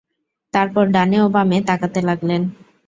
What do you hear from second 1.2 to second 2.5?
ও বামে তাকাতে লাগলেন।